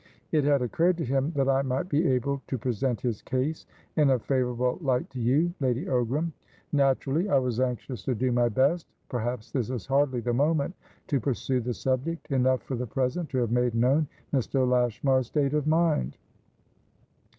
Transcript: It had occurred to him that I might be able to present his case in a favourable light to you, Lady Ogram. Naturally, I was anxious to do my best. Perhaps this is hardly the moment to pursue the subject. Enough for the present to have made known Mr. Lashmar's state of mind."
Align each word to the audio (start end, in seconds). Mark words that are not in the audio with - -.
It 0.31 0.45
had 0.45 0.63
occurred 0.63 0.97
to 0.97 1.05
him 1.05 1.31
that 1.35 1.47
I 1.47 1.61
might 1.61 1.87
be 1.87 2.07
able 2.07 2.41
to 2.47 2.57
present 2.57 3.01
his 3.01 3.21
case 3.21 3.67
in 3.95 4.09
a 4.09 4.17
favourable 4.17 4.79
light 4.81 5.07
to 5.11 5.19
you, 5.19 5.53
Lady 5.59 5.85
Ogram. 5.85 6.31
Naturally, 6.71 7.29
I 7.29 7.37
was 7.37 7.59
anxious 7.59 8.01
to 8.05 8.15
do 8.15 8.31
my 8.31 8.49
best. 8.49 8.87
Perhaps 9.09 9.51
this 9.51 9.69
is 9.69 9.85
hardly 9.85 10.19
the 10.21 10.33
moment 10.33 10.73
to 11.05 11.19
pursue 11.19 11.59
the 11.59 11.75
subject. 11.75 12.31
Enough 12.31 12.63
for 12.63 12.73
the 12.75 12.87
present 12.87 13.29
to 13.29 13.37
have 13.37 13.51
made 13.51 13.75
known 13.75 14.07
Mr. 14.33 14.67
Lashmar's 14.67 15.27
state 15.27 15.53
of 15.53 15.67
mind." 15.67 16.17